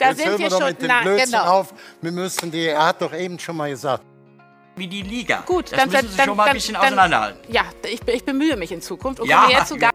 [0.00, 0.68] Da Jetzt sind hören wir wir doch schon.
[0.68, 1.44] mit dem na, Blödsinn genau.
[1.44, 1.74] auf.
[2.00, 4.02] Wir müssen die, er hat doch eben schon mal gesagt.
[4.76, 5.42] wie die Liga.
[5.44, 7.52] Gut, das dann, müssen Sie dann, schon mal ein dann, bisschen dann, auseinanderhalten.
[7.52, 9.42] Ja, ich, ich bemühe mich in Zukunft und Ja.
[9.42, 9.90] komme jetzt zu gar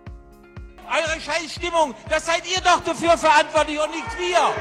[0.88, 4.54] Eure Scheißstimmung, das seid ihr doch dafür verantwortlich und nicht wir.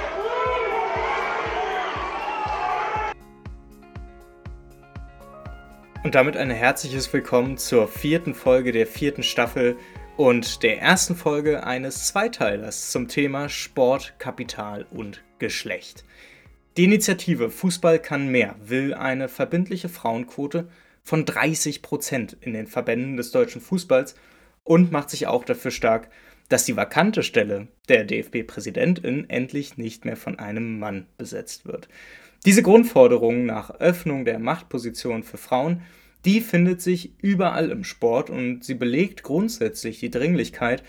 [6.03, 9.77] Und damit ein herzliches Willkommen zur vierten Folge der vierten Staffel
[10.17, 16.05] und der ersten Folge eines Zweiteilers zum Thema Sport, Kapital und Geschlecht.
[16.79, 20.69] Die Initiative Fußball kann mehr will eine verbindliche Frauenquote
[21.03, 24.15] von 30 Prozent in den Verbänden des deutschen Fußballs
[24.63, 26.09] und macht sich auch dafür stark,
[26.49, 31.89] dass die vakante Stelle der DFB-Präsidentin endlich nicht mehr von einem Mann besetzt wird.
[32.47, 35.83] Diese Grundforderung nach Öffnung der Machtposition für Frauen,
[36.25, 40.83] die findet sich überall im Sport und sie belegt grundsätzlich die Dringlichkeit,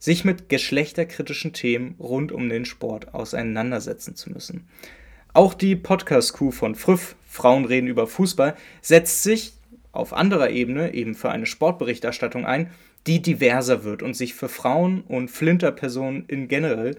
[0.00, 4.66] sich mit geschlechterkritischen Themen rund um den Sport auseinandersetzen zu müssen.
[5.32, 9.52] Auch die Podcast-Crew von Früff, Frauen reden über Fußball, setzt sich
[9.92, 12.70] auf anderer Ebene eben für eine Sportberichterstattung ein,
[13.06, 16.96] die diverser wird und sich für Frauen und Flinterpersonen in generell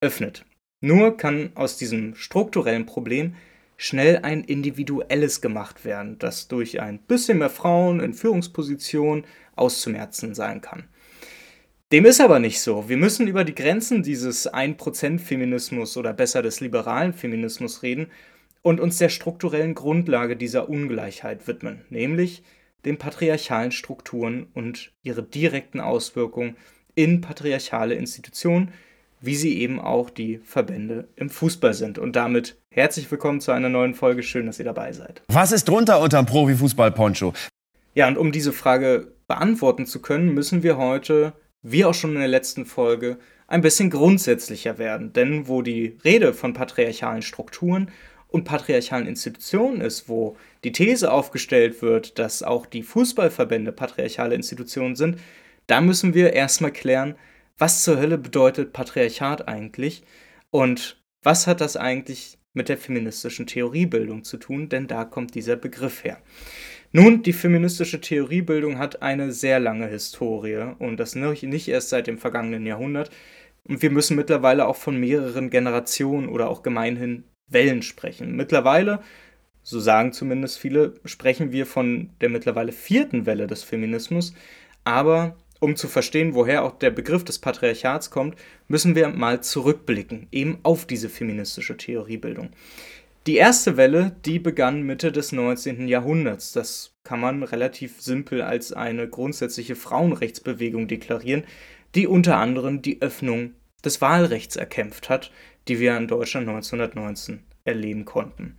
[0.00, 0.44] öffnet.
[0.80, 3.34] Nur kann aus diesem strukturellen Problem
[3.76, 9.24] schnell ein individuelles gemacht werden, das durch ein bisschen mehr Frauen in Führungspositionen
[9.56, 10.84] auszumerzen sein kann.
[11.94, 12.88] Dem ist aber nicht so.
[12.88, 18.08] Wir müssen über die Grenzen dieses 1% Feminismus oder besser des liberalen Feminismus reden
[18.62, 22.42] und uns der strukturellen Grundlage dieser Ungleichheit widmen, nämlich
[22.84, 26.56] den patriarchalen Strukturen und ihre direkten Auswirkungen
[26.96, 28.72] in patriarchale Institutionen,
[29.20, 32.00] wie sie eben auch die Verbände im Fußball sind.
[32.00, 34.24] Und damit herzlich willkommen zu einer neuen Folge.
[34.24, 35.22] Schön, dass ihr dabei seid.
[35.28, 37.34] Was ist drunter unterm Profifußball-Poncho?
[37.94, 41.34] Ja, und um diese Frage beantworten zu können, müssen wir heute,
[41.64, 45.12] wie auch schon in der letzten Folge, ein bisschen grundsätzlicher werden.
[45.12, 47.90] Denn wo die Rede von patriarchalen Strukturen
[48.28, 54.94] und patriarchalen Institutionen ist, wo die These aufgestellt wird, dass auch die Fußballverbände patriarchale Institutionen
[54.94, 55.18] sind,
[55.66, 57.16] da müssen wir erstmal klären,
[57.58, 60.02] was zur Hölle bedeutet Patriarchat eigentlich
[60.50, 65.56] und was hat das eigentlich mit der feministischen Theoriebildung zu tun, denn da kommt dieser
[65.56, 66.18] Begriff her.
[66.96, 72.18] Nun, die feministische Theoriebildung hat eine sehr lange Historie und das nicht erst seit dem
[72.18, 73.10] vergangenen Jahrhundert.
[73.64, 78.36] Und wir müssen mittlerweile auch von mehreren Generationen oder auch gemeinhin Wellen sprechen.
[78.36, 79.00] Mittlerweile,
[79.64, 84.32] so sagen zumindest viele, sprechen wir von der mittlerweile vierten Welle des Feminismus.
[84.84, 88.36] Aber um zu verstehen, woher auch der Begriff des Patriarchats kommt,
[88.68, 92.50] müssen wir mal zurückblicken, eben auf diese feministische Theoriebildung.
[93.26, 95.88] Die erste Welle, die begann Mitte des 19.
[95.88, 96.52] Jahrhunderts.
[96.52, 101.44] Das kann man relativ simpel als eine grundsätzliche Frauenrechtsbewegung deklarieren,
[101.94, 105.30] die unter anderem die Öffnung des Wahlrechts erkämpft hat,
[105.68, 108.56] die wir in Deutschland 1919 erleben konnten.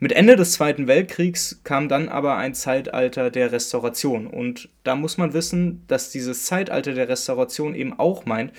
[0.00, 5.16] Mit Ende des Zweiten Weltkriegs kam dann aber ein Zeitalter der Restauration und da muss
[5.16, 8.52] man wissen, dass dieses Zeitalter der Restauration eben auch meint,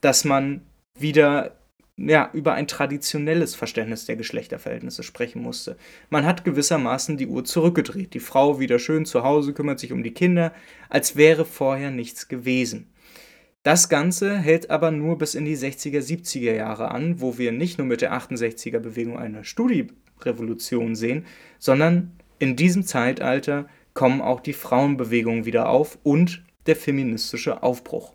[0.00, 0.62] dass man
[0.96, 1.56] wieder
[1.96, 5.76] ja, über ein traditionelles Verständnis der Geschlechterverhältnisse sprechen musste.
[6.08, 8.14] Man hat gewissermaßen die Uhr zurückgedreht.
[8.14, 10.52] Die Frau wieder schön zu Hause, kümmert sich um die Kinder,
[10.88, 12.90] als wäre vorher nichts gewesen.
[13.62, 17.76] Das Ganze hält aber nur bis in die 60er, 70er Jahre an, wo wir nicht
[17.76, 21.26] nur mit der 68er Bewegung eine Studierevolution sehen,
[21.58, 28.14] sondern in diesem Zeitalter kommen auch die Frauenbewegungen wieder auf und der feministische Aufbruch.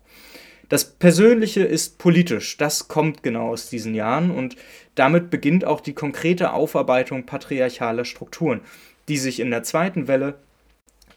[0.68, 4.56] Das Persönliche ist politisch, das kommt genau aus diesen Jahren und
[4.96, 8.62] damit beginnt auch die konkrete Aufarbeitung patriarchaler Strukturen,
[9.08, 10.38] die sich in der zweiten Welle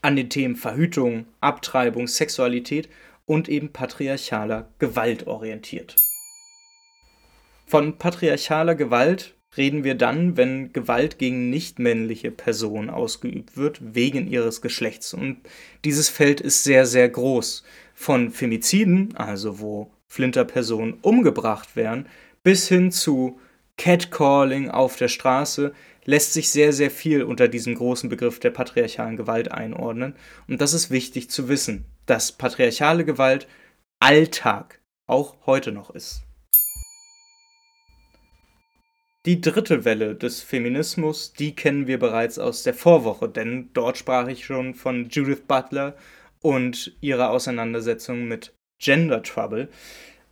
[0.02, 2.90] an den Themen Verhütung, Abtreibung, Sexualität
[3.26, 5.96] und eben patriarchaler Gewalt orientiert.
[7.66, 14.62] Von patriarchaler Gewalt reden wir dann, wenn Gewalt gegen nichtmännliche Personen ausgeübt wird, wegen ihres
[14.62, 15.14] Geschlechts.
[15.14, 15.38] Und
[15.86, 17.64] dieses Feld ist sehr, sehr groß.
[18.02, 22.06] Von Femiziden, also wo Flinterpersonen umgebracht werden,
[22.44, 23.42] bis hin zu
[23.76, 25.74] Catcalling auf der Straße,
[26.06, 30.16] lässt sich sehr, sehr viel unter diesem großen Begriff der patriarchalen Gewalt einordnen.
[30.48, 33.50] Und das ist wichtig zu wissen, dass patriarchale Gewalt
[34.00, 36.22] Alltag auch heute noch ist.
[39.26, 44.30] Die dritte Welle des Feminismus, die kennen wir bereits aus der Vorwoche, denn dort sprach
[44.30, 45.98] ich schon von Judith Butler
[46.42, 49.70] und ihrer Auseinandersetzung mit Gender Trouble.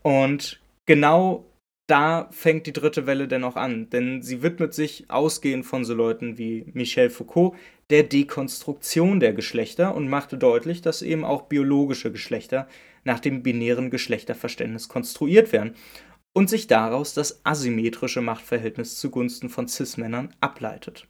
[0.03, 1.45] Und genau
[1.87, 5.93] da fängt die dritte Welle denn auch an, denn sie widmet sich ausgehend von so
[5.93, 7.55] Leuten wie Michel Foucault
[7.89, 12.67] der Dekonstruktion der Geschlechter und machte deutlich, dass eben auch biologische Geschlechter
[13.05, 15.75] nach dem binären Geschlechterverständnis konstruiert werden.
[16.37, 21.07] und sich daraus das asymmetrische Machtverhältnis zugunsten von Cis-Männern ableitet.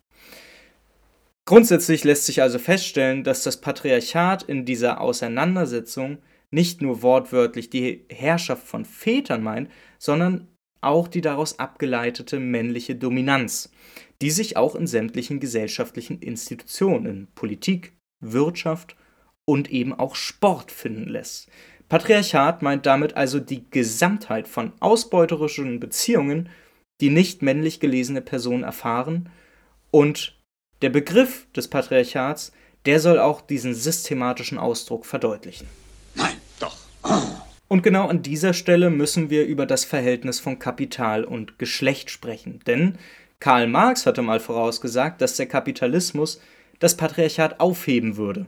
[1.48, 6.18] Grundsätzlich lässt sich also feststellen, dass das Patriarchat in dieser Auseinandersetzung
[6.52, 10.50] nicht nur wortwörtlich die Herrschaft von Vätern meint, sondern
[10.82, 13.72] auch die daraus abgeleitete männliche Dominanz,
[14.22, 18.98] die sich auch in sämtlichen gesellschaftlichen Institutionen, in Politik, Wirtschaft
[19.46, 21.50] und eben auch Sport finden lässt.
[21.88, 26.50] Patriarchat meint damit also die Gesamtheit von ausbeuterischen Beziehungen,
[27.00, 29.30] die nicht männlich gelesene Personen erfahren
[29.92, 30.37] und
[30.82, 32.52] der Begriff des Patriarchats,
[32.86, 35.68] der soll auch diesen systematischen Ausdruck verdeutlichen.
[36.16, 36.78] Nein, doch.
[37.68, 42.62] Und genau an dieser Stelle müssen wir über das Verhältnis von Kapital und Geschlecht sprechen.
[42.66, 42.98] Denn
[43.40, 46.42] Karl Marx hatte mal vorausgesagt, dass der Kapitalismus
[46.80, 48.46] das Patriarchat aufheben würde.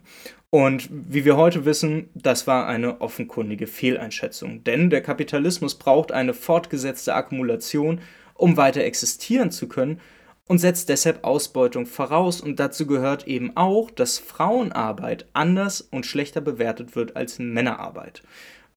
[0.52, 4.64] Und wie wir heute wissen, das war eine offenkundige Fehleinschätzung.
[4.64, 8.02] Denn der Kapitalismus braucht eine fortgesetzte Akkumulation,
[8.34, 10.00] um weiter existieren zu können
[10.50, 12.42] und setzt deshalb Ausbeutung voraus.
[12.42, 18.24] Und dazu gehört eben auch, dass Frauenarbeit anders und schlechter bewertet wird als Männerarbeit.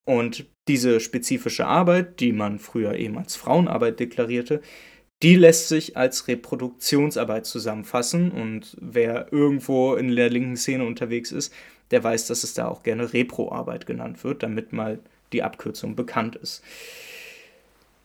[0.05, 4.61] Und diese spezifische Arbeit, die man früher eben als Frauenarbeit deklarierte,
[5.23, 8.33] die lässt sich als Reproduktionsarbeit zusammenfassen.
[8.33, 11.55] Und wer irgendwo in der linken Szene unterwegs ist,
[11.91, 14.99] der weiß, dass es da auch gerne Reproarbeit genannt wird, damit mal
[15.33, 16.63] die Abkürzung bekannt ist.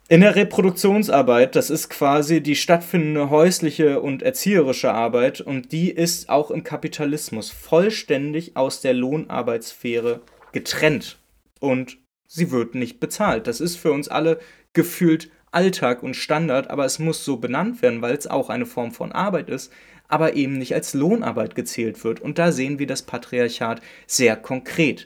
[0.09, 6.30] In der Reproduktionsarbeit, das ist quasi die stattfindende häusliche und erzieherische Arbeit und die ist
[6.30, 10.21] auch im Kapitalismus vollständig aus der Lohnarbeitssphäre
[10.54, 11.18] getrennt
[11.59, 13.48] und sie wird nicht bezahlt.
[13.48, 14.39] Das ist für uns alle
[14.71, 18.94] gefühlt Alltag und Standard, aber es muss so benannt werden, weil es auch eine Form
[18.94, 19.74] von Arbeit ist,
[20.07, 22.21] aber eben nicht als Lohnarbeit gezählt wird.
[22.21, 25.06] Und da sehen wir das Patriarchat sehr konkret.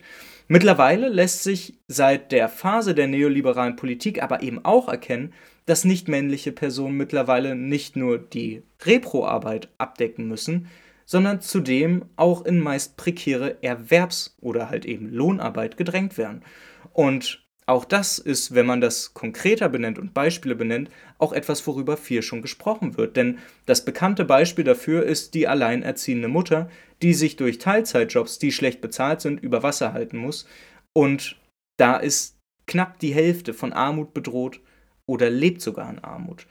[0.51, 5.33] Mittlerweile lässt sich seit der Phase der neoliberalen Politik aber eben auch erkennen,
[5.65, 10.67] dass nicht-männliche Personen mittlerweile nicht nur die Reproarbeit abdecken müssen,
[11.05, 16.43] sondern zudem auch in meist prekäre Erwerbs- oder halt eben Lohnarbeit gedrängt werden.
[16.91, 21.95] Und auch das ist, wenn man das konkreter benennt und Beispiele benennt, auch etwas, worüber
[21.95, 23.15] viel schon gesprochen wird.
[23.15, 26.69] Denn das bekannte Beispiel dafür ist die alleinerziehende Mutter,
[27.01, 30.47] die sich durch Teilzeitjobs, die schlecht bezahlt sind, über Wasser halten muss.
[30.93, 31.37] Und
[31.77, 32.37] da ist
[32.67, 34.59] knapp die Hälfte von Armut bedroht
[35.05, 36.47] oder lebt sogar in Armut.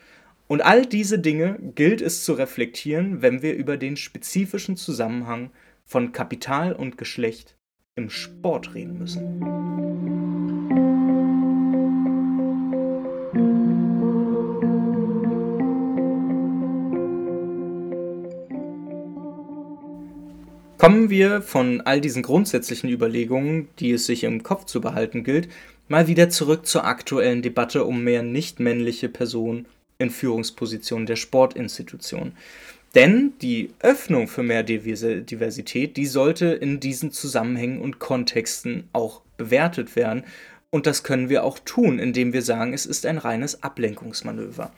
[0.48, 5.50] Und all diese Dinge gilt es zu reflektieren, wenn wir über den spezifischen Zusammenhang
[5.84, 7.56] von Kapital und Geschlecht
[7.96, 10.69] im Sport reden müssen.
[20.80, 25.50] Kommen wir von all diesen grundsätzlichen Überlegungen, die es sich im Kopf zu behalten gilt,
[25.88, 29.66] mal wieder zurück zur aktuellen Debatte um mehr nicht-männliche Personen
[29.98, 32.32] in Führungspositionen der Sportinstitution.
[32.94, 39.96] Denn die Öffnung für mehr Diversität, die sollte in diesen Zusammenhängen und Kontexten auch bewertet
[39.96, 40.24] werden.
[40.70, 44.72] Und das können wir auch tun, indem wir sagen, es ist ein reines Ablenkungsmanöver.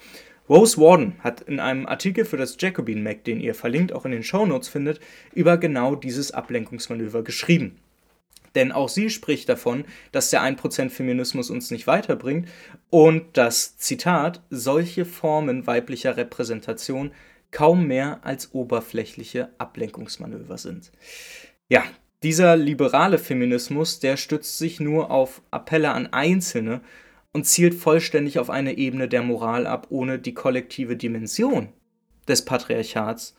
[0.49, 4.13] Rose Warden hat in einem Artikel für das Jacobin Mac, den ihr verlinkt auch in
[4.13, 5.01] den Shownotes findet,
[5.35, 7.79] über genau dieses Ablenkungsmanöver geschrieben.
[8.55, 12.49] Denn auch sie spricht davon, dass der 1% Feminismus uns nicht weiterbringt
[12.91, 17.13] und dass, Zitat, solche Formen weiblicher Repräsentation
[17.51, 20.91] kaum mehr als oberflächliche Ablenkungsmanöver sind.
[21.69, 21.85] Ja,
[22.23, 26.81] dieser liberale Feminismus, der stützt sich nur auf Appelle an Einzelne
[27.33, 31.69] und zielt vollständig auf eine Ebene der Moral ab, ohne die kollektive Dimension
[32.29, 33.35] des Patriarchats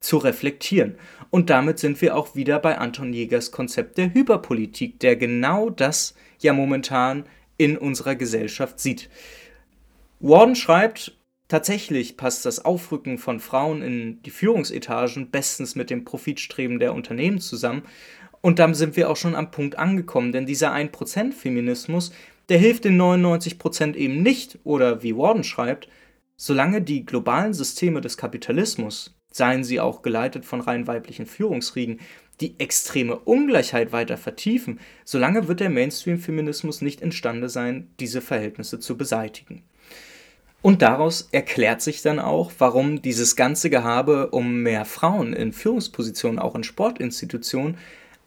[0.00, 0.96] zu reflektieren.
[1.30, 6.14] Und damit sind wir auch wieder bei Anton Jägers Konzept der Hyperpolitik, der genau das
[6.40, 7.24] ja momentan
[7.56, 9.08] in unserer Gesellschaft sieht.
[10.20, 11.16] Warden schreibt,
[11.48, 17.40] tatsächlich passt das Aufrücken von Frauen in die Führungsetagen bestens mit dem Profitstreben der Unternehmen
[17.40, 17.82] zusammen.
[18.40, 22.12] Und dann sind wir auch schon am Punkt angekommen, denn dieser 1%-Feminismus,
[22.48, 25.88] der hilft den 99% eben nicht, oder wie Warden schreibt,
[26.36, 32.00] solange die globalen Systeme des Kapitalismus, seien sie auch geleitet von rein weiblichen Führungsriegen,
[32.40, 38.96] die extreme Ungleichheit weiter vertiefen, solange wird der Mainstream-Feminismus nicht imstande sein, diese Verhältnisse zu
[38.96, 39.62] beseitigen.
[40.62, 46.38] Und daraus erklärt sich dann auch, warum dieses ganze Gehabe um mehr Frauen in Führungspositionen,
[46.38, 47.76] auch in Sportinstitutionen,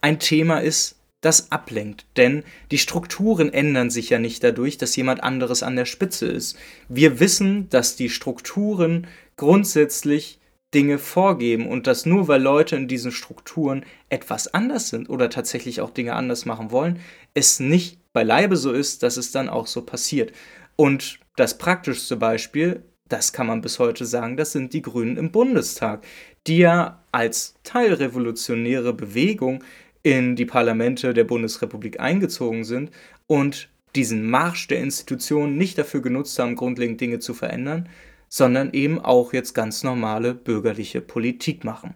[0.00, 2.06] ein Thema ist, das ablenkt.
[2.16, 6.56] Denn die Strukturen ändern sich ja nicht dadurch, dass jemand anderes an der Spitze ist.
[6.88, 9.06] Wir wissen, dass die Strukturen
[9.36, 10.38] grundsätzlich
[10.74, 15.80] Dinge vorgeben und dass nur weil Leute in diesen Strukturen etwas anders sind oder tatsächlich
[15.80, 17.00] auch Dinge anders machen wollen,
[17.32, 20.32] es nicht beileibe so ist, dass es dann auch so passiert.
[20.76, 25.32] Und das praktischste Beispiel, das kann man bis heute sagen, das sind die Grünen im
[25.32, 26.04] Bundestag,
[26.46, 29.64] die ja als teilrevolutionäre Bewegung
[30.08, 32.90] in die Parlamente der Bundesrepublik eingezogen sind
[33.26, 37.90] und diesen Marsch der Institutionen nicht dafür genutzt haben, grundlegend Dinge zu verändern,
[38.30, 41.94] sondern eben auch jetzt ganz normale bürgerliche Politik machen.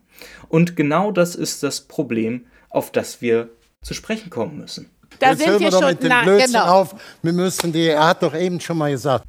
[0.50, 3.49] Und genau das ist das Problem, auf das wir
[3.81, 4.90] zu sprechen kommen müssen.
[5.19, 6.66] Da Jetzt sind wir, wir doch schon mit dem na, Blödsinn genau.
[6.66, 6.95] auf.
[7.23, 9.25] Wir müssen die, er hat doch eben schon mal gesagt.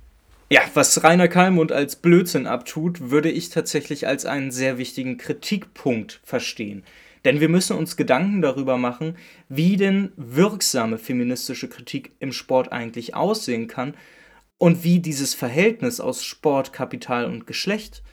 [0.50, 6.20] Ja, was Rainer Kalmund als Blödsinn abtut, würde ich tatsächlich als einen sehr wichtigen Kritikpunkt
[6.24, 6.84] verstehen.
[7.26, 9.18] Denn wir müssen uns Gedanken darüber machen,
[9.50, 13.96] wie denn wirksame feministische Kritik im Sport eigentlich aussehen kann
[14.58, 18.04] und wie dieses Verhältnis aus Sport, Kapital und Geschlecht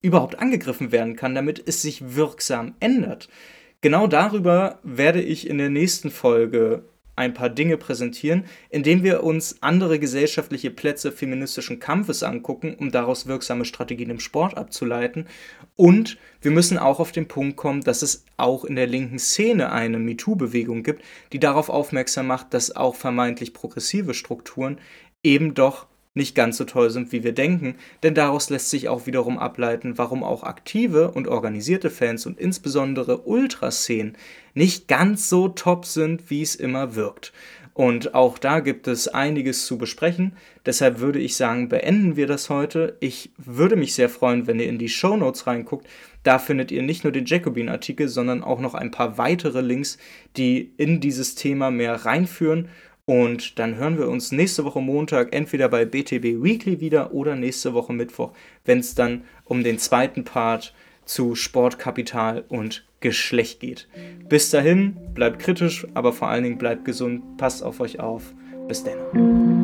[0.00, 3.28] überhaupt angegriffen werden kann, damit es sich wirksam ändert.
[3.80, 6.84] Genau darüber werde ich in der nächsten Folge
[7.16, 13.26] ein paar Dinge präsentieren, indem wir uns andere gesellschaftliche Plätze feministischen Kampfes angucken, um daraus
[13.26, 15.26] wirksame Strategien im Sport abzuleiten.
[15.76, 19.72] Und wir müssen auch auf den Punkt kommen, dass es auch in der linken Szene
[19.72, 21.02] eine MeToo-Bewegung gibt,
[21.32, 24.78] die darauf aufmerksam macht, dass auch vermeintlich progressive Strukturen
[25.22, 29.06] eben doch nicht ganz so toll sind, wie wir denken, denn daraus lässt sich auch
[29.06, 34.16] wiederum ableiten, warum auch aktive und organisierte Fans und insbesondere Ultraszenen
[34.54, 37.32] nicht ganz so top sind, wie es immer wirkt.
[37.74, 40.36] Und auch da gibt es einiges zu besprechen.
[40.64, 42.96] Deshalb würde ich sagen, beenden wir das heute.
[43.00, 45.88] Ich würde mich sehr freuen, wenn ihr in die Show Notes reinguckt.
[46.22, 49.98] Da findet ihr nicht nur den Jacobin-Artikel, sondern auch noch ein paar weitere Links,
[50.36, 52.68] die in dieses Thema mehr reinführen.
[53.06, 57.74] Und dann hören wir uns nächste Woche Montag entweder bei BTB Weekly wieder oder nächste
[57.74, 58.32] Woche Mittwoch,
[58.64, 63.88] wenn es dann um den zweiten Part zu Sportkapital und Geschlecht geht.
[64.30, 68.34] Bis dahin, bleibt kritisch, aber vor allen Dingen bleibt gesund, passt auf euch auf.
[68.66, 69.63] Bis dann.